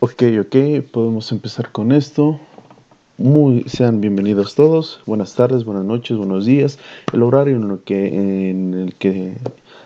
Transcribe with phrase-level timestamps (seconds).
[0.00, 0.56] Ok, ok,
[0.90, 2.40] podemos empezar con esto.
[3.16, 5.00] Muy, sean bienvenidos todos.
[5.06, 6.80] Buenas tardes, buenas noches, buenos días.
[7.12, 9.36] El horario en, el que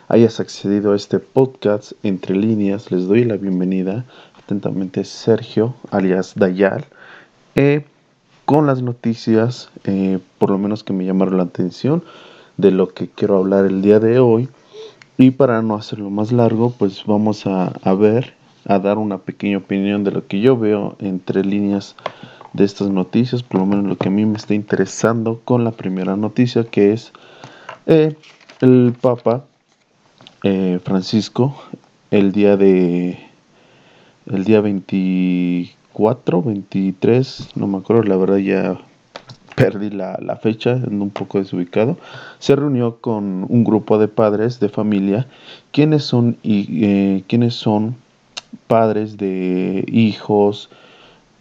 [0.08, 4.06] hayas accedido a este podcast entre líneas, les doy la bienvenida.
[4.42, 6.86] Atentamente Sergio, alias Dayal,
[7.54, 7.84] eh,
[8.46, 12.02] con las noticias, eh, por lo menos que me llamaron la atención,
[12.56, 14.48] de lo que quiero hablar el día de hoy.
[15.18, 18.37] Y para no hacerlo más largo, pues vamos a ver
[18.68, 21.96] a dar una pequeña opinión de lo que yo veo entre líneas
[22.52, 25.72] de estas noticias, por lo menos lo que a mí me está interesando con la
[25.72, 27.12] primera noticia que es
[27.86, 28.14] eh,
[28.60, 29.44] el Papa
[30.44, 31.56] eh, Francisco
[32.10, 33.18] el día de
[34.26, 38.78] el día 24, 23, no me acuerdo, la verdad ya
[39.56, 41.96] perdí la, la fecha, ando un poco desubicado,
[42.38, 45.26] se reunió con un grupo de padres de familia,
[45.98, 47.96] son, y, eh, quienes son
[48.66, 50.70] padres de hijos,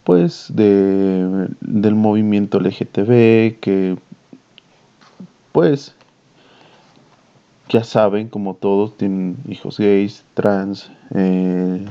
[0.04, 3.96] pues de, del movimiento LGTB, que
[5.52, 5.94] pues
[7.68, 11.84] ya saben, como todos, tienen hijos gays, trans, eh,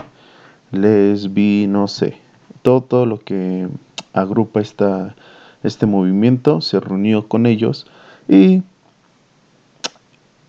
[0.71, 2.17] lesbi, no sé,
[2.61, 3.67] todo, todo lo que
[4.13, 5.15] agrupa esta,
[5.63, 7.87] este movimiento, se reunió con ellos
[8.27, 8.63] y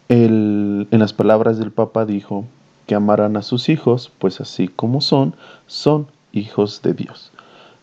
[0.09, 2.47] el, en las palabras del Papa dijo,
[2.89, 5.35] que amarán a sus hijos, pues así como son,
[5.67, 7.31] son hijos de Dios.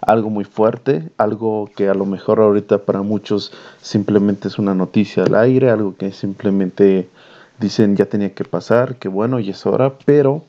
[0.02, 5.24] Algo muy fuerte, algo que a lo mejor ahorita para muchos simplemente es una noticia
[5.24, 7.08] al aire, algo que simplemente
[7.60, 10.44] dicen ya tenía que pasar, que bueno, y es hora, pero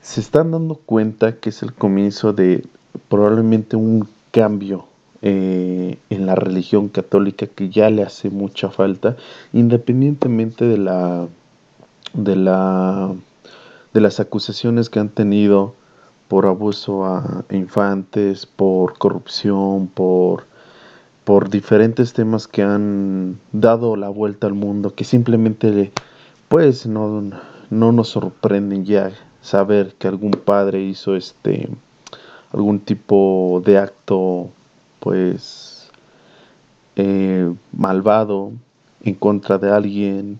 [0.00, 2.64] se están dando cuenta que es el comienzo de
[3.08, 4.86] probablemente un cambio
[5.22, 9.16] eh, en la religión católica que ya le hace mucha falta,
[9.52, 11.26] independientemente de la
[12.14, 13.12] de la
[13.92, 15.74] de las acusaciones que han tenido
[16.28, 20.44] por abuso a infantes, por corrupción, por,
[21.24, 25.90] por diferentes temas que han dado la vuelta al mundo, que simplemente
[26.48, 27.30] pues no,
[27.70, 31.68] no nos sorprenden ya saber que algún padre hizo este
[32.52, 34.48] algún tipo de acto
[35.00, 35.90] pues
[36.96, 38.52] eh, malvado
[39.04, 40.38] en contra de alguien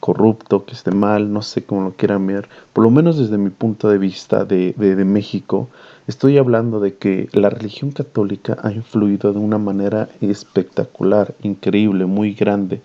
[0.00, 3.50] corrupto, que esté mal, no sé cómo lo quieran ver, por lo menos desde mi
[3.50, 5.68] punto de vista de, de, México,
[6.06, 12.34] estoy hablando de que la religión católica ha influido de una manera espectacular, increíble, muy
[12.34, 12.80] grande,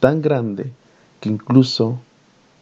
[0.00, 0.72] tan grande
[1.20, 2.00] que incluso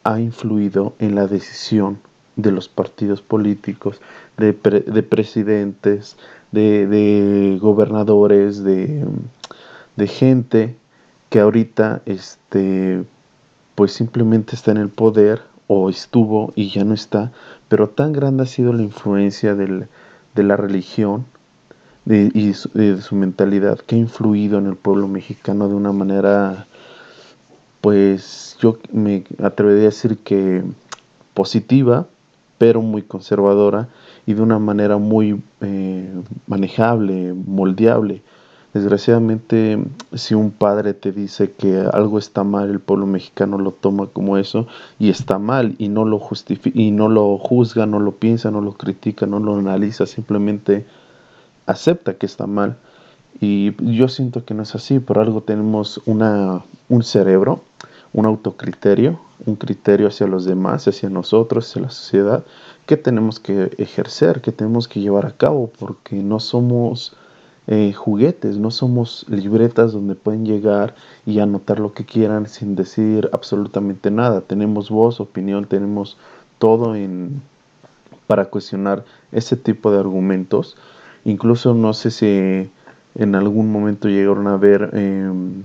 [0.05, 1.99] ha influido en la decisión
[2.35, 4.01] de los partidos políticos,
[4.37, 6.17] de, de presidentes,
[6.51, 9.05] de, de gobernadores, de,
[9.97, 10.77] de gente
[11.31, 13.05] que ahorita este,
[13.75, 17.33] pues simplemente está en el poder o estuvo y ya no está,
[17.69, 19.87] pero tan grande ha sido la influencia de
[20.35, 21.25] la religión
[22.05, 26.67] y de su mentalidad que ha influido en el pueblo mexicano de una manera,
[27.81, 30.63] pues yo me atrevería a decir que
[31.35, 32.07] positiva,
[32.59, 33.89] pero muy conservadora
[34.27, 36.13] y de una manera muy eh,
[36.47, 38.23] manejable, moldeable.
[38.75, 39.85] Desgraciadamente,
[40.15, 44.39] si un padre te dice que algo está mal, el pueblo mexicano lo toma como
[44.39, 44.67] eso
[44.99, 48.63] y está mal y no lo justifica y no lo juzga, no lo piensa, no
[48.63, 50.87] lo critica, no lo analiza, simplemente
[51.67, 52.77] acepta que está mal.
[53.41, 57.61] Y yo siento que no es así, por algo tenemos una, un cerebro,
[58.15, 62.45] un autocriterio, un criterio hacia los demás, hacia nosotros, hacia la sociedad,
[62.87, 67.17] que tenemos que ejercer, que tenemos que llevar a cabo, porque no somos
[67.69, 73.31] eh, juguetes, no somos libretas donde pueden llegar y anotar lo que quieran sin decir
[73.33, 74.41] absolutamente nada.
[74.41, 76.17] Tenemos voz, opinión, tenemos
[76.59, 77.41] todo en,
[78.27, 80.77] para cuestionar ese tipo de argumentos.
[81.25, 82.71] Incluso no sé si
[83.15, 85.63] en algún momento llegaron a ver em,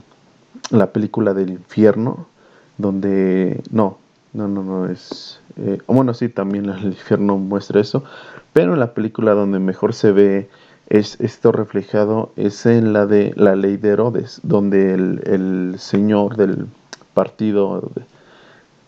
[0.70, 2.28] la película del infierno,
[2.78, 3.98] donde no,
[4.34, 5.40] no, no, no es...
[5.58, 8.04] Eh, bueno, sí, también el infierno muestra eso,
[8.54, 10.50] pero en la película donde mejor se ve
[10.88, 16.68] es esto reflejado es en la de la ley de Herodes, donde el, señor del
[17.14, 17.92] partido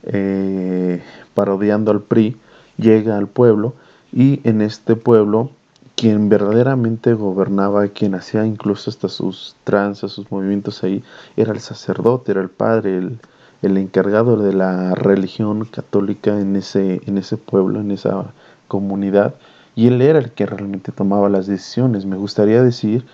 [0.04, 1.04] eh,
[1.34, 2.38] parodiando al PRI
[2.78, 3.74] llega al pueblo
[4.13, 5.51] y en este pueblo
[5.96, 11.04] quien verdaderamente gobernaba, quien hacía incluso hasta sus tranzas, sus movimientos ahí,
[11.36, 13.19] era el sacerdote, era el padre, el,
[13.62, 18.28] el encargado de la religión católica en ese, en ese pueblo, en esa
[18.69, 19.36] comunidad
[19.79, 22.05] y él era el que realmente tomaba las decisiones.
[22.05, 23.05] Me gustaría decir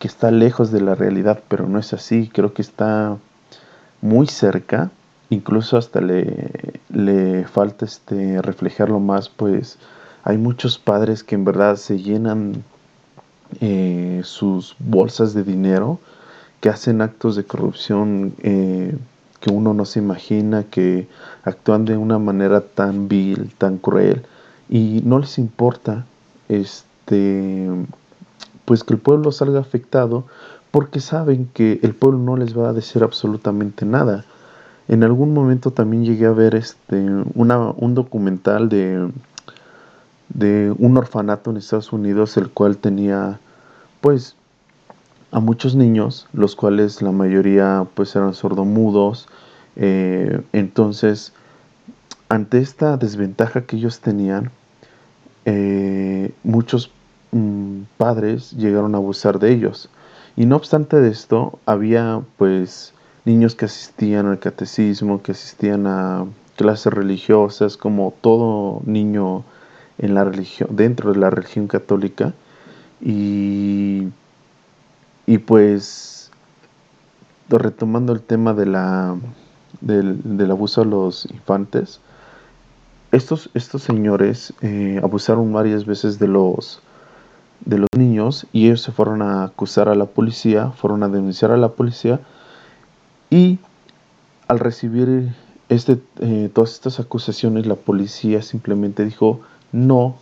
[0.00, 2.28] que está lejos de la realidad, pero no es así.
[2.34, 3.16] Creo que está
[4.02, 4.90] muy cerca,
[5.28, 9.78] incluso hasta le, le falta este reflejarlo más, pues
[10.24, 12.64] Hay muchos padres que en verdad se llenan
[13.60, 16.00] eh, sus bolsas de dinero,
[16.58, 18.98] que hacen actos de corrupción eh,
[19.38, 21.06] que uno no se imagina, que
[21.44, 24.24] actúan de una manera tan vil, tan cruel,
[24.70, 26.06] y no les importa
[26.48, 27.68] este
[28.64, 30.24] pues que el pueblo salga afectado
[30.70, 34.24] porque saben que el pueblo no les va a decir absolutamente nada.
[34.86, 36.96] En algún momento también llegué a ver este
[37.34, 39.10] un documental de
[40.28, 43.40] de un orfanato en Estados Unidos el cual tenía
[44.00, 44.36] pues
[45.32, 49.26] a muchos niños los cuales la mayoría pues eran sordomudos
[49.74, 51.32] eh, entonces
[52.28, 54.52] ante esta desventaja que ellos tenían
[55.44, 56.90] eh, muchos
[57.32, 59.88] mm, padres llegaron a abusar de ellos.
[60.36, 62.94] Y no obstante de esto, había pues
[63.24, 66.26] niños que asistían al catecismo, que asistían a
[66.56, 69.44] clases religiosas, como todo niño
[69.98, 72.32] en la religión, dentro de la religión católica.
[73.00, 74.08] Y,
[75.26, 76.30] y pues
[77.48, 79.16] retomando el tema de la,
[79.80, 82.00] del, del abuso a los infantes,
[83.12, 86.80] estos, estos señores eh, abusaron varias veces de los,
[87.64, 91.50] de los niños y ellos se fueron a acusar a la policía, fueron a denunciar
[91.50, 92.20] a la policía
[93.30, 93.58] y
[94.48, 95.32] al recibir
[95.68, 99.40] este, eh, todas estas acusaciones la policía simplemente dijo
[99.72, 100.16] no,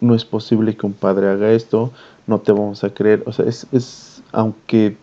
[0.00, 1.92] no es posible que un padre haga esto,
[2.26, 3.22] no te vamos a creer.
[3.26, 4.96] O sea, es, es aunque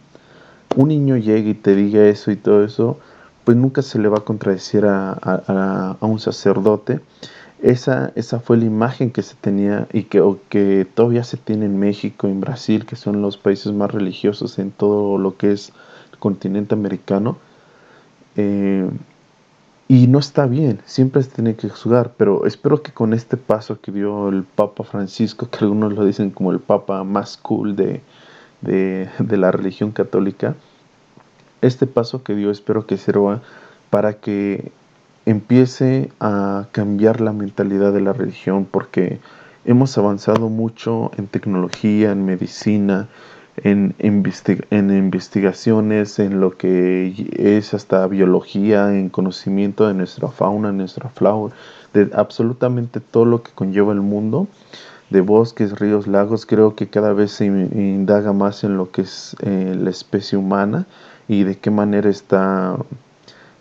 [0.76, 3.00] un niño llegue y te diga eso y todo eso,
[3.46, 7.00] pues nunca se le va a contradecir a, un sacerdote.
[7.62, 11.80] Esa, esa fue la imagen que se tenía y que, que todavía se tiene en
[11.80, 15.72] México, en Brasil, que son los países más religiosos en todo lo que es
[16.12, 17.38] el continente americano.
[18.36, 18.90] Eh,
[19.88, 23.80] y no está bien, siempre se tiene que juzgar, pero espero que con este paso
[23.80, 28.02] que dio el Papa Francisco, que algunos lo dicen como el Papa más cool de,
[28.62, 30.56] de la religión católica,
[31.66, 33.42] este paso que dio espero que sirva
[33.90, 34.72] para que
[35.26, 39.20] empiece a cambiar la mentalidad de la religión porque
[39.66, 43.08] hemos avanzado mucho en tecnología, en medicina,
[43.64, 51.54] en, investigaciones, en lo que es hasta biología, en conocimiento de nuestra fauna, nuestra flora,
[51.94, 54.48] de absolutamente todo lo que conlleva el mundo,
[55.10, 59.36] de bosques, ríos, lagos, creo que cada vez se indaga más en lo que es
[59.42, 60.86] eh, la especie humana
[61.28, 62.78] y de qué manera está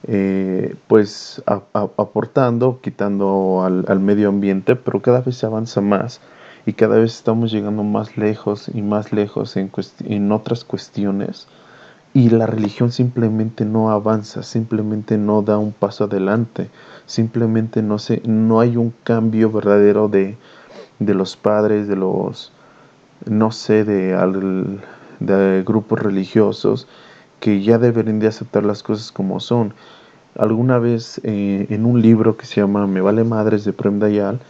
[0.06, 6.20] eh, pues aportando, quitando al, medio ambiente, pero cada vez se avanza más
[6.66, 9.70] y cada vez estamos llegando más lejos y más lejos en,
[10.04, 11.46] en otras cuestiones
[12.14, 16.70] y la religión simplemente no avanza, simplemente no da un paso adelante,
[17.06, 20.36] simplemente no, se, no hay un cambio verdadero de,
[21.00, 22.52] de los padres, de los,
[23.26, 24.14] no sé, de,
[25.18, 26.86] de grupos religiosos
[27.44, 29.74] que ya deberían de aceptar las cosas como son.
[30.34, 34.40] Alguna vez eh, en un libro que se llama Me vale madres de Prem Dayal,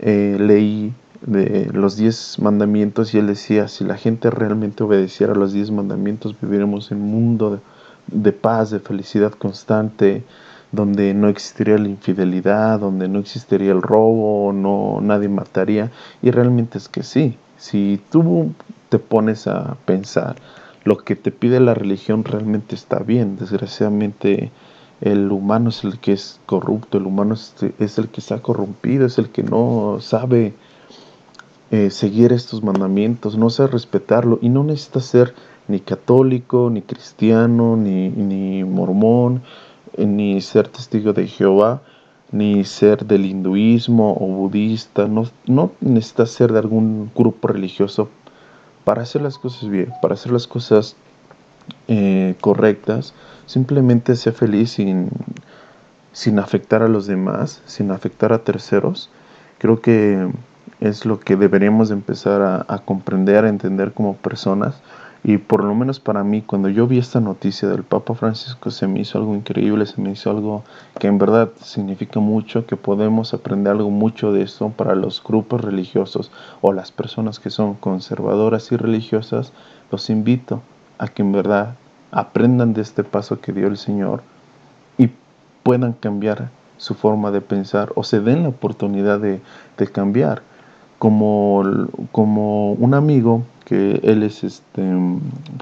[0.00, 0.92] eh, leí
[1.24, 6.34] de los diez mandamientos y él decía, si la gente realmente obedeciera los diez mandamientos,
[6.42, 7.60] viviremos en un mundo
[8.08, 10.24] de, paz, de felicidad constante,
[10.72, 15.92] donde no existiría la infidelidad, donde no existiría el robo, no nadie mataría.
[16.20, 18.52] Y realmente es que sí, si tú
[18.88, 20.34] te pones a pensar,
[20.84, 23.36] lo que te pide la religión realmente está bien.
[23.36, 24.50] Desgraciadamente
[25.00, 29.18] el humano es el que es corrupto, el humano es, el que está corrompido, es
[29.18, 30.54] el que no sabe
[31.70, 35.34] eh, seguir estos mandamientos, no sabe respetarlo y no necesita ser
[35.66, 39.42] ni católico, ni cristiano, ni, ni mormón,
[39.94, 41.82] eh, ni ser testigo de Jehová,
[42.30, 48.08] ni ser del hinduismo o budista, no, no necesita ser de algún grupo religioso
[48.84, 50.96] para hacer las cosas bien, para hacer las cosas
[51.88, 53.14] eh, correctas,
[53.46, 55.08] simplemente sea feliz sin,
[56.12, 59.10] sin afectar a los demás, sin afectar a terceros.
[59.58, 60.28] Creo que
[60.80, 64.74] es lo que deberíamos empezar a, a comprender, a entender como personas
[65.26, 68.86] y por lo menos para mí, cuando yo vi esta noticia del Papa Francisco, se
[68.86, 70.64] me hizo algo increíble, se me hizo algo
[71.00, 75.62] que en verdad significa mucho, que podemos aprender algo mucho de esto para los grupos
[75.62, 79.54] religiosos o las personas que son conservadoras y religiosas.
[79.90, 80.60] Los invito
[80.98, 81.76] a que en verdad
[82.10, 84.22] aprendan de este paso que dio el Señor
[84.98, 85.08] y
[85.62, 89.40] puedan cambiar su forma de pensar o se den la oportunidad de,
[89.78, 90.42] de cambiar.
[90.98, 91.62] Como,
[92.12, 94.82] como un amigo que él es este,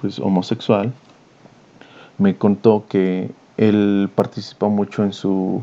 [0.00, 0.92] pues, homosexual,
[2.18, 5.60] me contó que él participa mucho en su,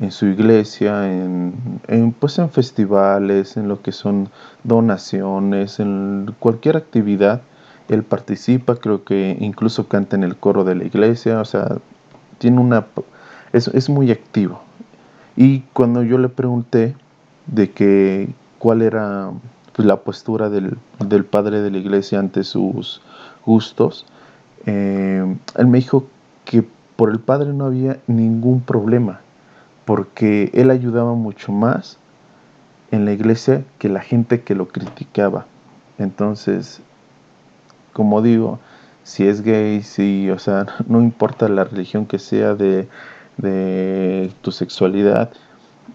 [0.00, 4.28] en su iglesia, en, pues en festivales, en lo que son
[4.64, 7.42] donaciones, en cualquier actividad,
[7.88, 11.76] él participa, creo que incluso canta en el coro de la iglesia, o sea,
[12.38, 12.86] tiene una
[13.52, 14.60] es, es muy activo.
[15.36, 16.94] Y cuando yo le pregunté
[17.46, 19.30] de que cuál era
[19.72, 23.00] pues, la postura del, del, padre de la iglesia ante sus
[23.44, 24.06] gustos,
[24.66, 25.24] eh,
[25.56, 26.06] él me dijo
[26.44, 26.64] que
[26.96, 29.20] por el padre no había ningún problema,
[29.84, 31.98] porque él ayudaba mucho más
[32.90, 35.46] en la iglesia que la gente que lo criticaba.
[35.98, 36.80] Entonces,
[37.92, 38.58] como digo,
[39.02, 42.88] si es gay, si, o sea, no importa la religión que sea de,
[43.36, 45.30] de tu sexualidad,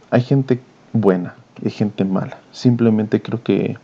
[0.10, 0.60] hay gente
[0.94, 2.39] buena, hay gente mala.
[2.51, 3.77] Simplemente creo que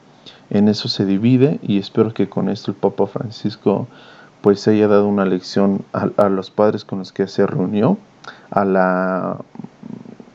[0.50, 3.88] en eso se divide y espero que con esto el Papa Francisco
[4.42, 7.98] pues haya dado una lección a, los padres con los que se reunió,
[8.50, 9.38] a la,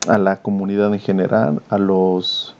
[0.07, 2.55] a la comunidad en general, a los,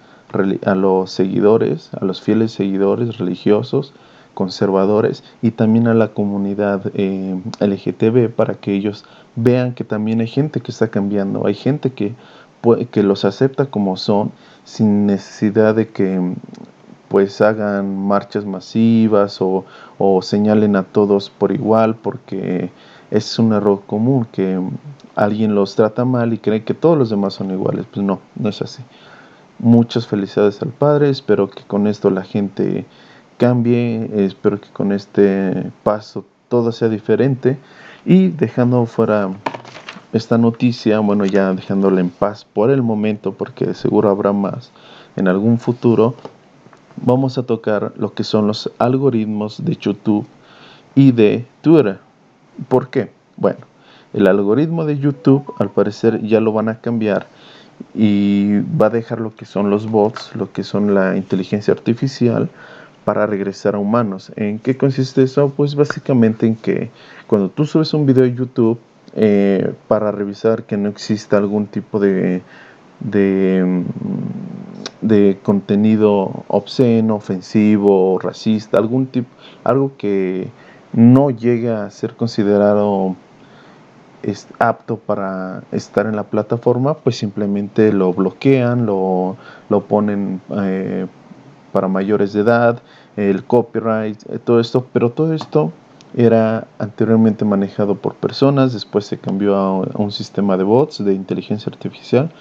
[0.65, 3.93] a los seguidores, a los fieles seguidores religiosos,
[4.33, 9.03] conservadores y también a la comunidad eh, LGTB para que ellos
[9.35, 12.13] vean que también hay gente que está cambiando, hay gente que,
[12.91, 14.31] que los acepta como son
[14.63, 16.19] sin necesidad de que
[17.07, 19.65] pues hagan marchas masivas o,
[19.97, 22.69] o señalen a todos por igual porque
[23.11, 24.59] es un error común que
[25.15, 27.85] alguien los trata mal y cree que todos los demás son iguales.
[27.91, 28.83] Pues no, no es así.
[29.59, 32.85] Muchas felicidades al Padre, espero que con esto la gente
[33.37, 37.57] cambie, espero que con este paso todo sea diferente
[38.05, 39.29] y dejando fuera
[40.13, 44.71] esta noticia, bueno ya dejándola en paz por el momento porque seguro habrá más
[45.15, 46.15] en algún futuro,
[46.97, 50.25] vamos a tocar lo que son los algoritmos de YouTube
[50.95, 51.99] y de Twitter.
[52.69, 53.11] ¿Por qué?
[53.35, 53.59] Bueno,
[54.13, 57.27] el algoritmo de YouTube al parecer ya lo van a cambiar
[57.93, 62.49] y va a dejar lo que son los bots, lo que son la inteligencia artificial
[63.05, 64.31] para regresar a humanos.
[64.35, 65.53] ¿En qué consiste eso?
[65.55, 66.89] Pues básicamente en que
[67.27, 68.79] cuando tú subes un video a YouTube
[69.19, 72.43] eh, para revisar que no exista algún tipo de,
[72.99, 73.83] de,
[75.01, 79.29] de contenido obsceno, ofensivo, racista, algún tipo,
[79.63, 80.49] algo que
[80.93, 83.15] no llegue a ser considerado
[84.21, 89.35] es apto para estar en la plataforma, pues simplemente lo bloquean, lo,
[89.69, 91.07] lo ponen eh,
[91.71, 92.83] para mayores de edad,
[93.15, 95.71] el copyright, eh, todo esto, pero todo esto
[96.15, 101.71] era anteriormente manejado por personas, después se cambió a un sistema de bots de inteligencia
[101.71, 102.31] artificial,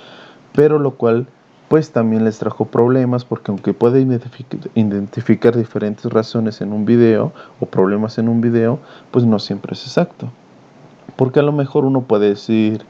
[0.52, 1.26] pero lo cual
[1.68, 7.66] pues también les trajo problemas porque aunque puede identificar, diferentes razones en un video o
[7.66, 8.78] problemas en un video,
[9.10, 10.30] pues no siempre es exacto.
[11.16, 12.84] Porque a lo mejor uno puede decir,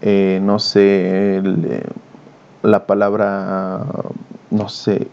[0.00, 1.82] eh, no sé, eh,
[2.62, 3.84] la palabra,
[4.50, 5.08] no sé,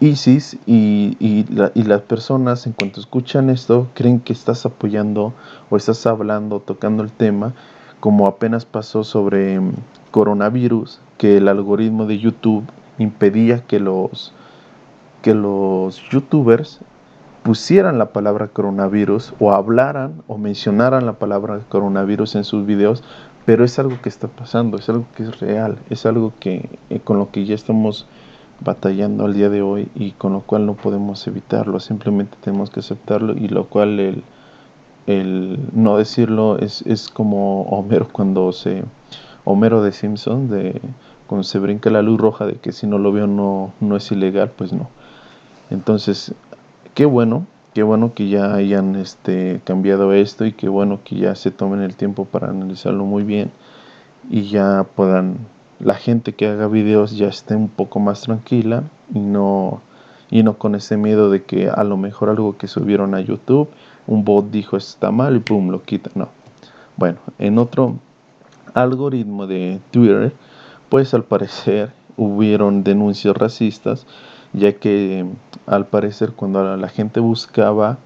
[0.00, 1.44] ISIS y, y,
[1.82, 5.34] las personas en cuanto escuchan esto creen que estás apoyando
[5.70, 7.52] o estás hablando, tocando el tema,
[7.98, 9.72] como apenas pasó sobre mm,
[10.12, 12.64] coronavirus, que el algoritmo de YouTube
[12.98, 14.32] impedía que los,
[15.22, 16.78] que los youtubers
[17.42, 23.02] pusieran la palabra coronavirus o hablaran o mencionaran la palabra coronavirus en sus videos,
[23.46, 27.00] pero es algo que está pasando, es algo que es real, es algo que eh,
[27.00, 28.06] con lo que ya estamos
[28.60, 32.80] batallando al día de hoy y con lo cual no podemos evitarlo, simplemente tenemos que
[32.80, 34.24] aceptarlo y lo cual el,
[35.06, 38.84] el no decirlo es, es como Homero cuando se,
[39.44, 40.80] Homero de Simpson, de
[41.26, 44.10] cuando se brinca la luz roja de que si no lo veo no, no es
[44.10, 44.88] ilegal, pues no.
[45.70, 46.34] Entonces,
[46.94, 51.34] qué bueno, qué bueno que ya hayan este, cambiado esto y qué bueno que ya
[51.34, 53.50] se tomen el tiempo para analizarlo muy bien
[54.30, 55.38] y ya puedan
[55.80, 59.80] la gente que haga videos ya esté un poco más tranquila y no,
[60.30, 63.68] y no con ese miedo de que a lo mejor algo que subieron a YouTube,
[64.06, 66.10] un bot dijo está mal y pum, lo quita.
[66.14, 66.28] No.
[66.96, 67.96] Bueno, en otro
[68.74, 70.32] algoritmo de Twitter,
[70.88, 74.06] pues al parecer hubieron denuncias racistas,
[74.52, 75.26] ya que
[75.66, 77.98] al parecer cuando la gente buscaba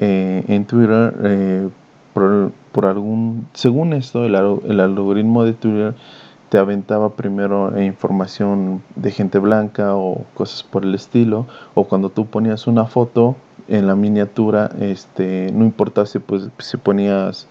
[0.00, 1.68] eh, en Twitter, eh,
[2.12, 5.94] por, algún, según esto, el algoritmo de Twitter
[6.48, 12.26] te aventaba primero información de gente blanca o cosas por el estilo, o cuando tú
[12.26, 13.36] ponías una foto
[13.68, 17.48] en la miniatura, este, no importaba si, pues, si ponías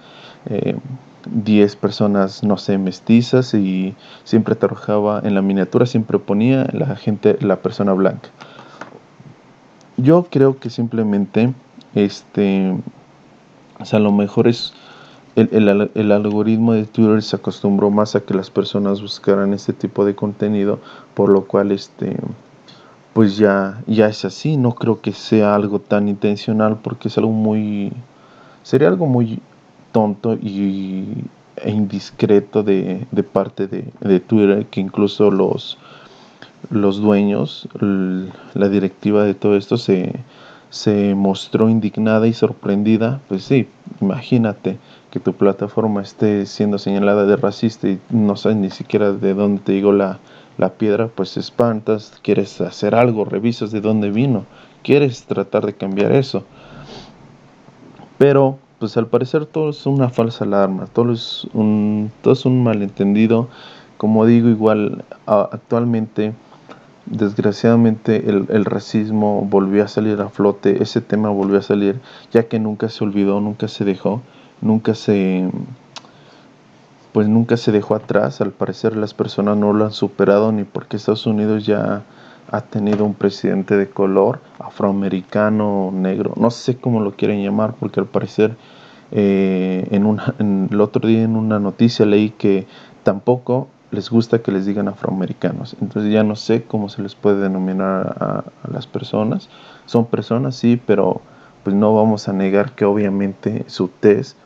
[1.26, 6.68] 10 eh, personas, no sé, mestizas y siempre te arrojaba en la miniatura, siempre ponía
[6.72, 8.30] la gente, la persona blanca.
[9.98, 11.54] Yo creo que simplemente,
[11.96, 12.76] este,
[13.80, 14.74] o sea, a lo mejor es
[15.36, 20.16] el, algoritmo de Twitter se acostumbró más a que las personas buscaran este tipo de
[20.16, 20.80] contenido,
[21.14, 22.18] por lo cual este
[23.14, 27.32] pues ya, ya es así, no creo que sea algo tan intencional porque es algo
[27.32, 27.92] muy
[28.64, 29.40] sería algo muy
[29.92, 31.24] tonto y,
[31.56, 35.78] e indiscreto de, parte de, Twitter que incluso los
[36.70, 40.14] los dueños, la directiva de todo esto se,
[40.70, 43.68] se mostró indignada y sorprendida, pues sí,
[44.02, 44.78] imagínate,
[45.16, 49.62] que tu plataforma esté siendo señalada de racista y no sabes ni siquiera de dónde
[49.62, 50.20] te llegó la,
[50.78, 54.44] piedra, pues espantas, quieres hacer algo, revisas de dónde vino,
[54.84, 56.44] quieres tratar de cambiar eso.
[58.18, 62.62] Pero, pues al parecer todo es una falsa alarma, todo es un, todo es un
[62.62, 63.48] malentendido.
[63.96, 66.34] Como digo, igual actualmente,
[67.06, 72.02] desgraciadamente, el, el racismo volvió a salir a flote, ese tema volvió a salir,
[72.34, 74.22] ya que nunca se olvidó, nunca se dejó
[74.62, 75.50] nunca se
[77.16, 80.98] pues nunca se dejó atrás, al parecer las personas no lo han superado ni porque
[80.98, 82.04] Estados Unidos ya
[82.52, 88.02] ha tenido un presidente de color, afroamericano, negro, no sé cómo lo quieren llamar, porque
[88.02, 88.58] al parecer
[89.12, 92.68] eh, en, una, el otro día en una noticia leí que
[93.04, 97.40] tampoco les gusta que les digan afroamericanos, entonces ya no sé cómo se les puede
[97.40, 99.48] denominar a las personas,
[99.86, 101.22] son personas sí, pero
[101.64, 104.38] pues no vamos a negar que obviamente su test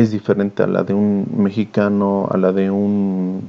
[0.00, 3.48] es diferente a la de un mexicano, a la de un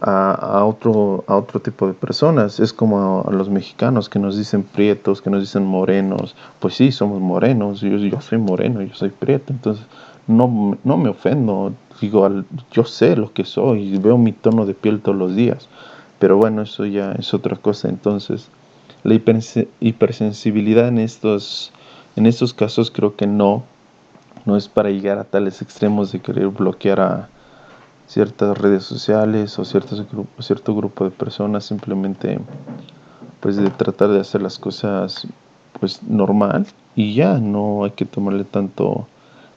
[0.00, 2.60] a, otro a otro tipo de personas.
[2.60, 6.36] Es como a, los mexicanos que nos dicen prietos, que nos dicen morenos.
[6.58, 7.80] Pues sí, somos morenos.
[7.80, 9.52] Yo, yo soy moreno, yo soy prieto.
[9.52, 9.84] Entonces
[10.26, 11.72] no, no me ofendo.
[12.00, 12.28] Digo,
[12.72, 15.68] yo sé lo que soy veo mi tono de piel todos los días.
[16.18, 17.88] Pero bueno, eso ya es otra cosa.
[17.88, 18.48] Entonces,
[19.02, 19.14] la
[19.80, 21.72] hipersensibilidad en estos,
[22.16, 23.64] en estos casos creo que no,
[24.44, 27.28] no es para llegar a tales extremos de querer bloquear a
[28.06, 32.40] ciertas redes sociales o cierto grupo de personas, simplemente
[33.40, 35.26] pues de tratar de hacer las cosas
[35.78, 39.06] pues normal y ya no hay que tomarle tanto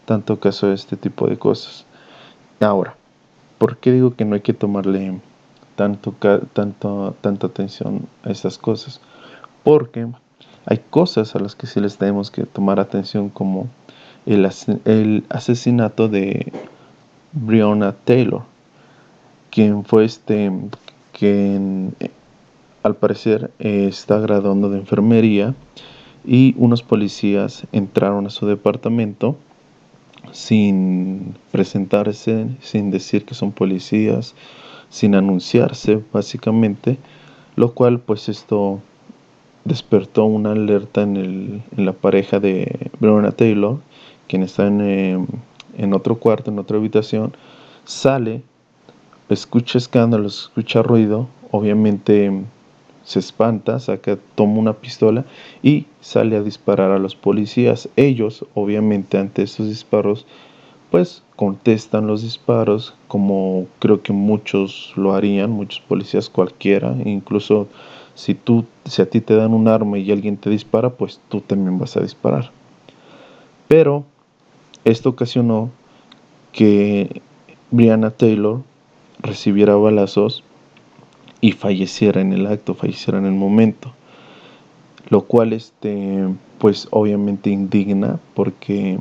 [0.05, 1.85] tanto caso a este tipo de cosas.
[2.59, 2.95] Ahora,
[3.57, 5.19] ¿por qué digo que no hay que tomarle
[5.75, 9.01] tanto tanto atención a estas cosas?
[9.63, 10.07] Porque
[10.65, 13.67] hay cosas a las que sí les tenemos que tomar atención como
[14.25, 16.51] el, asesinato de
[17.33, 18.43] Breonna Taylor,
[19.49, 20.51] quien fue este,
[21.11, 21.59] que
[22.83, 25.53] al parecer está graduando de enfermería
[26.25, 29.35] y unos policías entraron a su departamento
[30.31, 34.35] sin presentarse, sin decir que son policías,
[34.89, 36.97] sin anunciarse básicamente,
[37.55, 38.79] lo cual pues esto
[39.65, 43.79] despertó una alerta en, el, en la pareja de Breonna Taylor
[44.27, 45.27] quien está en,
[45.77, 47.33] en otro cuarto, en otra habitación,
[47.85, 48.41] sale,
[49.29, 52.31] escucha escándalos, escucha ruido, obviamente
[53.03, 55.25] se espanta, saca, toma una pistola
[55.61, 57.89] y sale a disparar a los policías.
[57.95, 60.25] Ellos, obviamente, ante estos disparos,
[60.89, 67.67] pues contestan los disparos como creo que muchos lo harían, muchos policías cualquiera, incluso
[68.15, 71.41] si tú, si a ti te dan un arma y alguien te dispara, pues tú
[71.41, 72.51] también vas a disparar.
[73.67, 74.05] Pero
[74.85, 75.71] esto ocasionó
[76.51, 77.21] que
[77.71, 78.61] Brianna Taylor
[79.19, 80.43] recibiera balazos
[81.41, 83.93] y falleciera en el acto, falleciera en el momento.
[85.09, 86.27] Lo cual, este,
[86.59, 88.97] pues obviamente indigna porque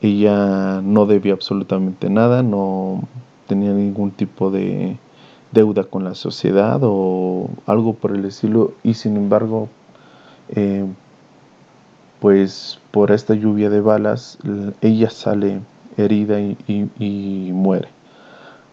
[0.00, 3.02] ella no debía absolutamente nada, no
[3.46, 4.96] tenía ningún tipo de
[5.52, 9.68] deuda con la sociedad o algo por el estilo y sin embargo
[10.48, 10.84] eh,
[12.24, 14.38] pues por esta lluvia de balas
[14.80, 15.60] ella sale
[15.98, 17.88] herida y, muere.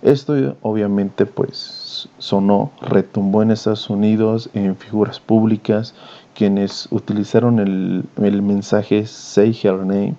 [0.02, 5.94] Esto obviamente pues sonó, retumbó en Estados Unidos en figuras públicas
[6.34, 10.16] quienes utilizaron el, mensaje Say Her Name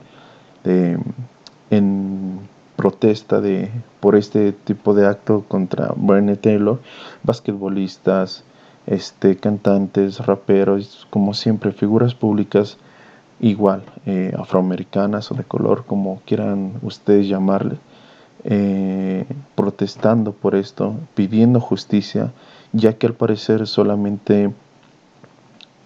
[1.70, 2.38] en
[2.76, 6.82] protesta de, por este tipo de acto contra Breonna Taylor,
[7.22, 8.44] basquetbolistas,
[8.86, 12.76] este, cantantes, raperos, como siempre figuras públicas
[13.42, 17.76] igual, eh, afroamericanas o de color, como quieran ustedes llamarle,
[18.44, 19.26] eh,
[19.56, 22.32] protestando por esto, pidiendo justicia,
[22.72, 24.52] ya que al parecer solamente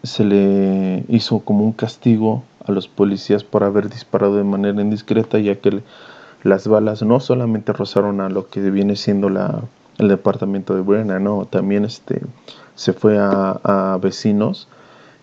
[0.03, 5.39] se le hizo como un castigo a los policías por haber disparado de manera indiscreta,
[5.39, 5.83] ya que
[6.43, 9.63] las balas no solamente rozaron a lo que viene siendo la,
[9.97, 12.21] el departamento de Brenna, no, también este,
[12.75, 14.69] se fue a, a vecinos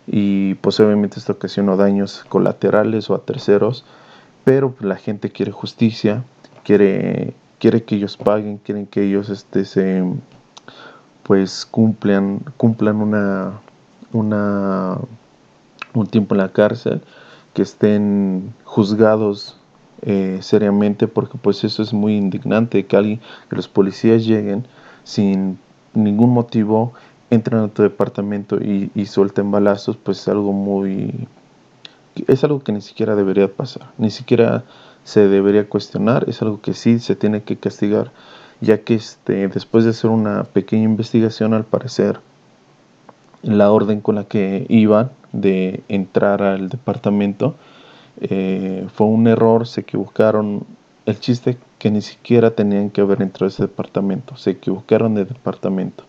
[0.08, 3.86] y posiblemente esto ocasionó daños colaterales o a terceros,
[4.44, 6.24] pero la gente quiere justicia
[6.64, 10.04] quiere, quiere que ellos paguen, quieren que ellos este, se,
[11.24, 13.60] pues cumplan, cumplan una,
[14.12, 14.98] una,
[15.94, 17.02] un tiempo en la cárcel,
[17.54, 19.58] que estén juzgados
[20.02, 24.66] eh, seriamente, porque pues eso es muy indignante, que alguien, que los policías lleguen
[25.04, 25.60] sin
[25.94, 26.94] ningún motivo,
[27.34, 29.08] entren a tu departamento y, y
[29.44, 31.28] balazos, pues es algo muy,
[32.28, 34.64] es algo que ni siquiera debería pasar, ni siquiera
[35.04, 38.12] se debería cuestionar, es algo que sí se tiene que castigar,
[38.62, 42.20] ya que este, después de hacer una pequeña investigación, al parecer,
[43.42, 47.56] la orden con la que iban de entrar al departamento
[48.22, 50.66] eh, fue un error, se equivocaron.
[51.06, 55.26] El chiste que ni siquiera tenían que haber entrado a ese departamento, se equivocaron de
[55.26, 56.06] departamento.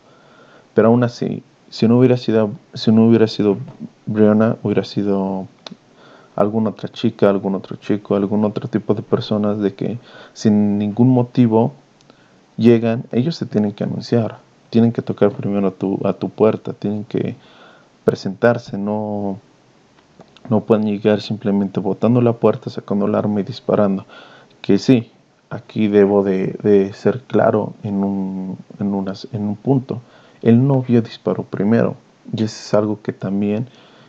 [0.75, 3.57] Pero aún así, si no hubiera sido, si no hubiera sido
[4.07, 5.47] Brianna, hubiera sido
[6.37, 9.99] alguna otra chica, algún otro chico, algún otro tipo de personas de que
[10.33, 11.73] sin ningún motivo
[12.57, 14.39] llegan, ellos se tienen que anunciar,
[14.71, 17.37] tienen que tocar primero a tu, a tu puerta, tienen que
[18.05, 19.39] presentarse, no,
[20.49, 24.05] no pueden llegar simplemente botando la puerta, sacando el arma y disparando.
[24.61, 25.11] Que sí,
[25.51, 30.01] aquí debo de, ser claro en un, en, en un punto.
[30.45, 31.97] El novio disparó primero
[32.31, 33.67] y eso es algo que también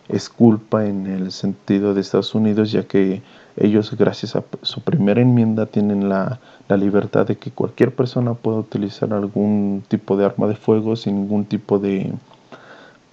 [0.09, 3.21] es culpa en el sentido de Estados Unidos, ya que
[3.55, 9.13] ellos, gracias a su primera enmienda, tienen la, libertad de que cualquier persona pueda utilizar
[9.13, 12.11] algún tipo de arma de fuego sin ningún tipo de,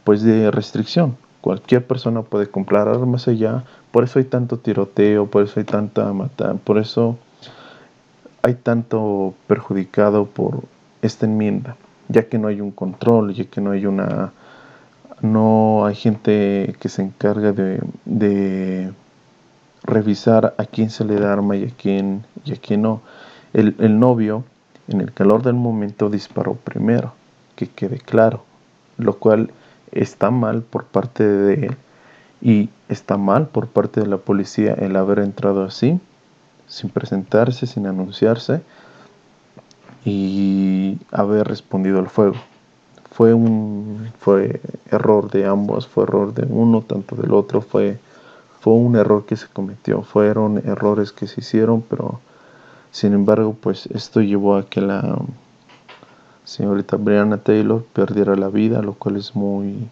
[0.02, 1.16] pues, de restricción.
[1.42, 6.12] Cualquier persona puede comprar armas allá, por eso hay tanto tiroteo, por eso hay tanta
[6.12, 7.16] matar, por eso
[8.42, 10.64] hay tanto perjudicado por
[11.02, 11.76] esta enmienda,
[12.08, 14.32] ya que no hay un control, ya que no hay una
[15.22, 18.92] no hay gente que se encarga de,
[19.84, 23.00] revisar a quién se le da arma y a quién, y a quién no.
[23.52, 24.44] El, el novio,
[24.88, 27.14] en el calor del momento, disparó primero,
[27.56, 28.44] que quede claro,
[28.96, 29.50] lo cual
[29.92, 31.76] está mal por parte de él
[32.40, 36.00] y está mal por parte de la policía el haber entrado así,
[36.66, 38.62] sin presentarse, sin anunciarse
[40.04, 42.36] y haber respondido al fuego.
[43.10, 44.60] Fue un fue
[44.90, 47.98] error de ambos, fue error de uno, tanto del otro, fue,
[48.60, 52.20] fue un error que se cometió, fueron errores que se hicieron, pero
[52.90, 55.18] sin embargo, pues esto llevó a que la
[56.44, 59.88] señorita Brianna Taylor perdiera la vida, lo cual es muy,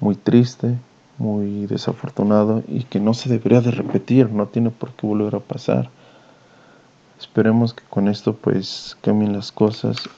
[0.00, 0.76] muy triste,
[1.16, 5.40] muy desafortunado y que no se debería de repetir, no tiene por qué volver a
[5.40, 5.90] pasar.
[7.20, 10.08] Esperemos que con esto pues cambien las cosas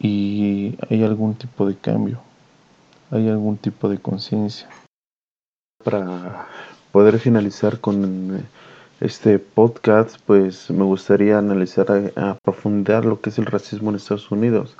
[0.00, 2.18] y hay algún tipo de cambio,
[3.12, 4.68] hay algún tipo de conciencia.
[5.84, 6.48] Para
[6.90, 8.42] poder finalizar con eh,
[9.00, 11.86] este podcast, pues me gustaría analizar
[12.16, 14.76] a, profundizar lo que es el racismo en Estados Unidos.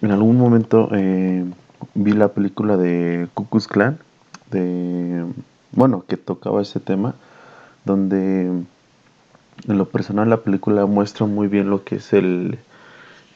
[0.00, 1.44] En algún momento eh,
[1.92, 3.98] vi la película de Ku Klux Klan,
[4.50, 5.26] de,
[5.72, 7.14] bueno, que tocaba ese tema,
[7.84, 8.64] donde
[9.68, 12.58] en lo personal la película muestra muy bien lo que es el,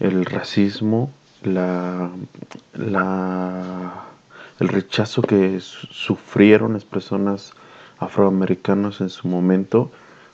[0.01, 1.11] el racismo,
[1.43, 2.11] la,
[2.75, 4.05] la,
[4.61, 7.53] el rechazo que sufrieron las personas
[7.99, 9.91] afroamericanas en su momento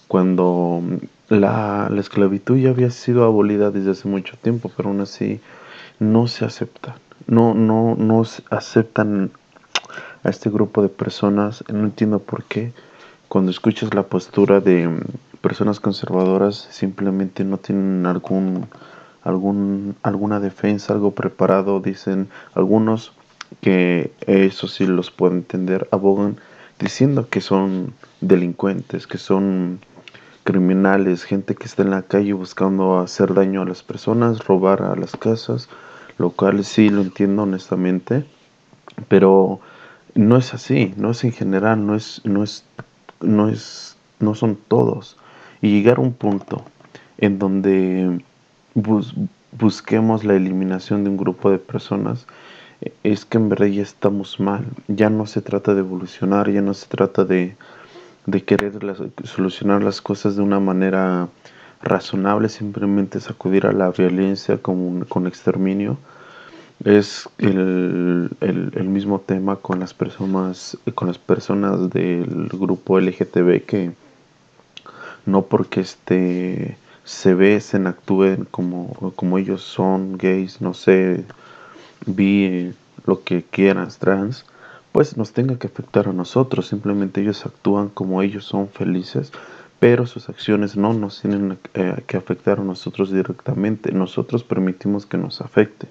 [0.08, 0.82] cuando
[1.28, 5.40] la, la, esclavitud ya había sido abolida desde hace mucho tiempo, pero aún así
[5.98, 9.30] no se acepta, no, no, no aceptan
[10.22, 12.72] a este grupo de personas, no entiendo por qué,
[13.28, 14.90] cuando escuchas la postura de
[15.44, 18.66] personas conservadoras simplemente no tienen algún
[19.24, 23.12] algún, alguna defensa, algo preparado, dicen algunos
[23.60, 26.38] que eso sí los puedo entender, abogan
[26.78, 29.80] diciendo que son delincuentes, que son
[30.44, 34.96] criminales, gente que está en la calle buscando hacer daño a las personas, robar a
[34.96, 35.68] las casas,
[36.16, 38.24] lo cual sí lo entiendo honestamente,
[39.08, 39.60] pero
[40.14, 42.64] no es así, no es en general, no es, no es,
[43.20, 45.18] no es, no son todos.
[45.64, 46.62] Y llegar a un punto
[47.16, 48.20] en donde
[48.74, 52.26] busquemos la eliminación de un grupo de personas,
[52.82, 54.66] eh, es que en verdad ya estamos mal.
[54.88, 57.56] Ya no se trata de evolucionar, ya no se trata de,
[58.44, 58.74] querer
[59.24, 61.28] solucionar las cosas de una manera
[61.80, 65.96] razonable, simplemente sacudir a la violencia con, con exterminio.
[66.84, 73.64] Es el, el, el, mismo tema con las personas, con las personas del grupo LGTB
[73.64, 74.03] que
[75.26, 81.24] no porque esté se besen, actúen como, como ellos son, gays, no sé,
[82.06, 82.72] bi,
[83.06, 84.46] lo que quieras, trans,
[84.92, 86.68] pues nos tenga que afectar a nosotros.
[86.68, 89.32] Simplemente ellos actúan como ellos son felices,
[89.80, 93.92] pero sus acciones no nos tienen eh, que afectar a nosotros directamente.
[93.92, 95.88] Nosotros permitimos que nos afecte.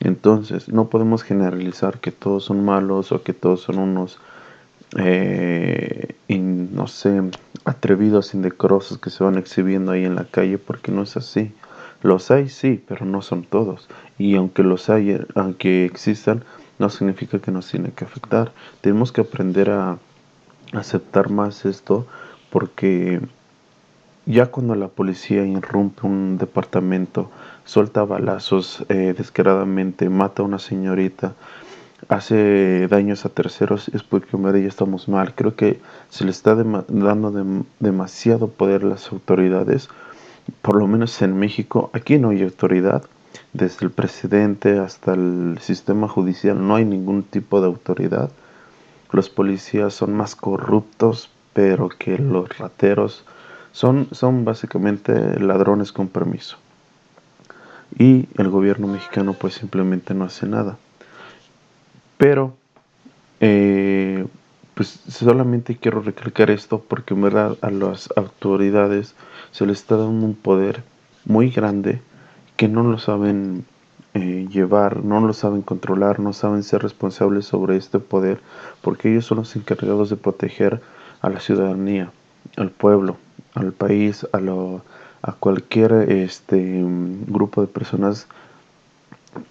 [0.00, 4.20] Entonces, no podemos generalizar que todos son malos o que todos son unos,
[4.96, 7.22] eh, no sé,
[7.68, 11.52] atrevidos, indecorosos que se van exhibiendo ahí en la calle, porque no es así.
[12.02, 13.88] Los hay, sí, pero no son todos.
[14.18, 16.44] Y aunque los hay, aunque existan,
[16.78, 18.52] no significa que nos tiene que afectar.
[18.80, 19.98] Tenemos que aprender a
[20.72, 22.06] aceptar más esto
[22.50, 23.20] porque
[24.26, 27.30] ya cuando la policía irrumpe un departamento,
[27.64, 31.34] suelta balazos eh, descaradamente, mata a una señorita,
[32.08, 35.34] hace daños a terceros, es porque hombre, ya estamos mal.
[35.34, 39.88] Creo que se le está dando demasiado poder a las autoridades,
[40.62, 41.90] por lo menos en México.
[41.92, 43.04] Aquí no hay autoridad,
[43.52, 48.30] desde el presidente hasta el sistema judicial no hay ningún tipo de autoridad.
[49.12, 53.24] Los policías son más corruptos, pero que los rateros
[53.72, 56.56] son, son básicamente ladrones con permiso.
[57.98, 60.76] Y el gobierno mexicano pues simplemente no hace nada.
[62.18, 62.56] Pero,
[63.40, 64.26] eh,
[64.74, 69.14] pues solamente quiero recalcar esto porque en verdad a las autoridades
[69.52, 70.82] se les está dando un poder
[71.24, 72.00] muy grande
[72.56, 73.64] que no lo saben
[74.14, 78.40] eh, llevar, no lo saben controlar, no saben ser responsables sobre este poder,
[78.82, 80.80] porque ellos son los encargados de proteger
[81.20, 82.10] a la ciudadanía,
[82.56, 83.16] al pueblo,
[83.54, 84.82] al país, a, lo,
[85.22, 86.84] a cualquier este,
[87.28, 88.26] grupo de personas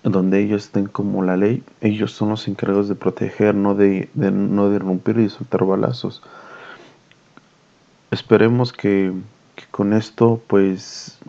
[0.03, 4.69] donde ellos estén como la ley, ellos son los encargados de proteger, no de, no
[4.69, 6.21] de irrumpir y soltar balazos.
[8.11, 9.13] Esperemos que,
[9.55, 11.19] que con esto pues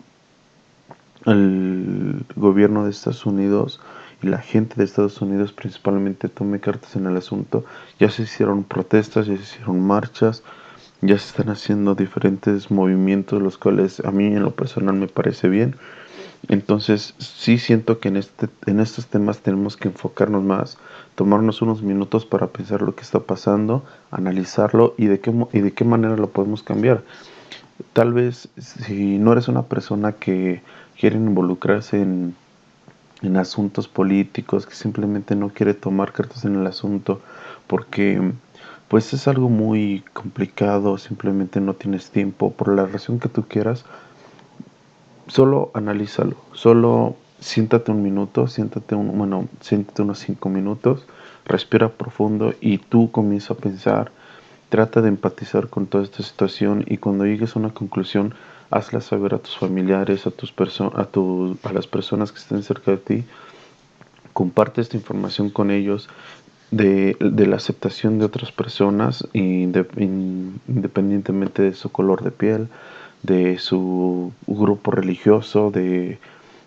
[1.25, 3.79] el gobierno de Estados Unidos
[4.21, 7.65] y la gente de Estados Unidos principalmente tome cartas en el asunto.
[7.99, 10.43] Ya se hicieron protestas, ya se hicieron marchas,
[11.01, 15.47] ya se están haciendo diferentes movimientos, los cuales a mí en lo personal me parece
[15.47, 15.75] bien.
[16.47, 20.77] Entonces sí siento que en, este, en estos temas tenemos que enfocarnos más,
[21.15, 25.73] tomarnos unos minutos para pensar lo que está pasando, analizarlo y de qué, y de
[25.73, 27.03] qué manera lo podemos cambiar.
[27.93, 30.61] Tal vez si no eres una persona que
[30.97, 32.35] quieren involucrarse en,
[33.21, 37.21] en asuntos políticos, que simplemente no quiere tomar cartas en el asunto
[37.67, 38.31] porque
[38.87, 43.85] pues es algo muy complicado, simplemente no tienes tiempo, por la razón que tú quieras,
[45.29, 51.05] solo analízalo, solo siéntate un minuto, siéntate un, bueno, siéntate unos cinco minutos,
[51.45, 54.11] respira profundo y tú comienza a pensar,
[54.69, 58.33] trata de empatizar con toda esta situación y cuando llegues a una conclusión,
[58.71, 60.53] hazla saber a tus familiares, a, tus
[60.95, 63.23] a, tu, a las personas que estén cerca de ti,
[64.33, 66.09] comparte esta información con ellos
[66.71, 72.67] de, la aceptación de otras personas independientemente de su color de piel,
[73.23, 76.19] de su grupo religioso, de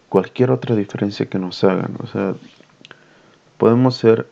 [0.09, 1.97] cualquier otra diferencia que nos hagan.
[2.03, 2.35] O sea,
[3.57, 4.27] podemos ser,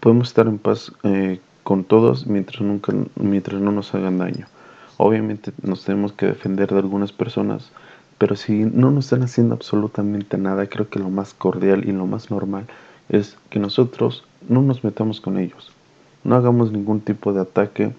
[0.00, 4.46] podemos estar en paz eh, con todos mientras, nunca, mientras no nos hagan daño.
[4.96, 7.70] Obviamente nos tenemos que defender de algunas personas,
[8.18, 12.06] pero si no nos están haciendo absolutamente nada, creo que lo más cordial y lo
[12.06, 12.66] más normal
[13.08, 15.70] es que nosotros no nos metamos con ellos.
[16.24, 17.92] No hagamos ningún tipo de ataque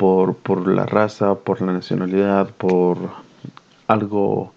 [0.00, 2.96] por, por la raza, por la nacionalidad, por
[3.86, 4.54] algo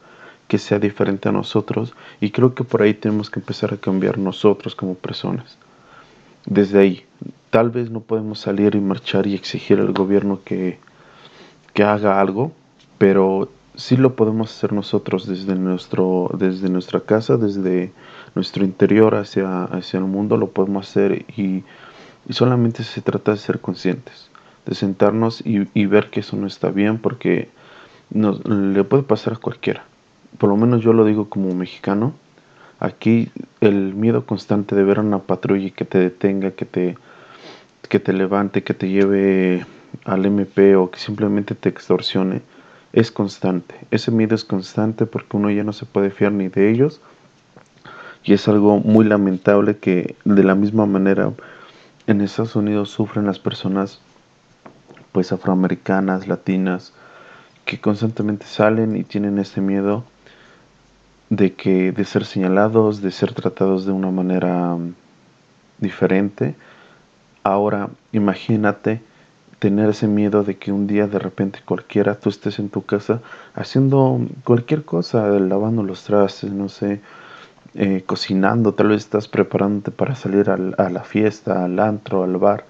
[0.47, 1.93] que sea diferente a nosotros.
[2.21, 5.57] Y creo que por ahí tenemos que empezar a cambiar nosotros como personas.
[6.45, 7.05] Desde ahí,
[7.49, 10.79] tal vez no podemos salir y marchar y exigir al gobierno que
[11.73, 12.51] que haga algo,
[12.97, 17.91] pero sí lo podemos hacer nosotros desde, nuestro, desde nuestra casa, desde
[18.35, 21.63] nuestro interior hacia, hacia el mundo, lo podemos hacer y,
[22.29, 24.29] solamente se trata de ser conscientes,
[24.65, 27.49] de sentarnos y, y, ver que eso no está bien porque
[28.09, 29.83] nos, le puede pasar a cualquiera.
[30.37, 32.13] Por lo menos yo lo digo como mexicano.
[32.79, 33.29] Aquí
[33.61, 36.97] el miedo constante de ver a una patrulla que te detenga, que te,
[37.87, 39.65] que te levante, que te lleve
[40.05, 42.41] al MP o que simplemente te extorsione
[42.93, 43.75] es constante.
[43.91, 47.01] Ese miedo es constante porque uno ya no se puede fiar ni de ellos
[48.23, 51.31] y es algo muy lamentable que de la misma manera
[52.07, 53.99] en Estados Unidos sufren las personas
[55.13, 56.91] pues afroamericanas, latinas,
[57.65, 60.03] que constantemente salen y tienen este miedo
[61.29, 64.93] de que de ser señalados, de ser tratados de una manera mm,
[65.79, 66.55] diferente.
[67.43, 69.01] Ahora, imagínate
[69.59, 73.21] tener ese miedo de que un día de repente cualquiera tú estés en tu casa
[73.53, 77.01] haciendo cualquier cosa, lavando los trastes, no sé,
[77.75, 80.57] eh, cocinando, tal vez estás preparándote para salir a
[80.89, 82.65] la fiesta, al antro, al bar,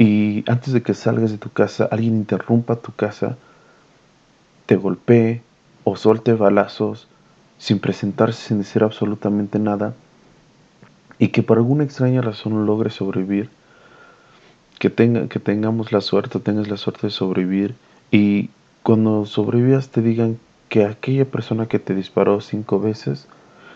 [0.00, 3.36] y antes de que salgas de tu casa alguien interrumpa tu casa,
[4.64, 5.42] te golpee
[5.84, 7.06] o suelte balazos
[7.58, 9.92] sin presentarse, sin decir absolutamente nada,
[11.18, 13.50] y que por alguna extraña razón logre sobrevivir,
[14.78, 17.74] que, tenga, que tengamos la suerte, tengas la suerte de sobrevivir,
[18.10, 18.48] y
[18.82, 20.38] cuando sobrevivas te digan
[20.70, 23.28] que aquella persona que te disparó cinco veces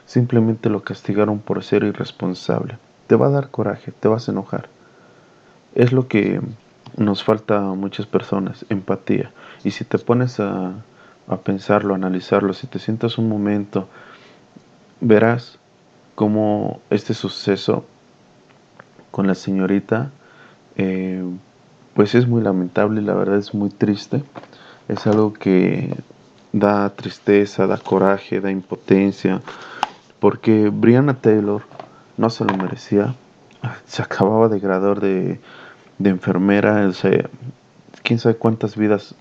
[0.07, 2.79] simplemente lo castigaron por ser irresponsable.
[3.09, 4.74] Te va a dar coraje, te vas a enojar.
[5.75, 6.41] Es lo que
[6.97, 9.31] nos falta a muchas personas, empatía.
[9.65, 10.75] Y si te pones a
[11.29, 13.89] a pensarlo, a analizarlo, si te sientas un momento,
[15.01, 15.59] verás
[16.15, 17.85] cómo este suceso
[19.11, 20.11] con la señorita,
[20.77, 21.23] eh,
[21.95, 24.23] pues es muy lamentable, la verdad es muy triste.
[24.89, 25.97] Es algo que
[26.53, 29.41] da tristeza, da coraje, da impotencia,
[30.19, 31.63] porque Brianna Taylor
[32.17, 33.15] no se lo merecía.
[33.87, 34.61] Se acababa de
[35.01, 35.41] de,
[35.99, 37.29] de enfermera, o sea,
[38.03, 39.15] quién sabe cuántas vidas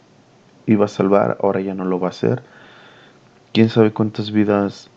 [0.65, 2.43] iba a salvar, ahora ya no lo va a hacer.
[3.51, 4.89] Quién sabe cuántas vidas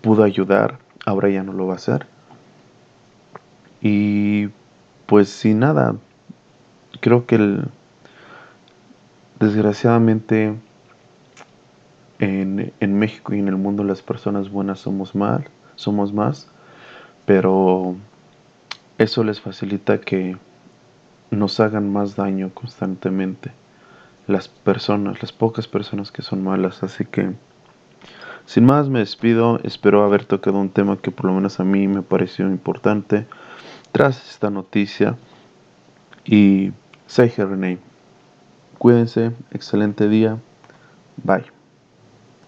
[0.00, 2.06] pudo ayudar, ahora ya no lo va a hacer.
[3.80, 4.48] Y
[5.06, 5.94] pues sin nada,
[7.00, 7.68] creo que el,
[9.38, 10.54] desgraciadamente
[12.18, 16.48] en, en, México y en el mundo las personas buenas somos mal, somos más,
[17.24, 17.94] pero
[18.98, 20.36] eso les facilita que
[21.30, 23.52] nos hagan más daño constantemente
[24.28, 26.82] las personas, las pocas personas que son malas.
[26.82, 27.32] Así que,
[28.46, 29.58] sin más, me despido.
[29.64, 33.26] Espero haber tocado un tema que por lo menos a mí me pareció importante
[33.90, 35.16] tras esta noticia.
[36.24, 36.72] Y
[37.16, 37.78] her name.
[38.78, 40.36] Cuídense, excelente día.
[41.16, 41.57] Bye.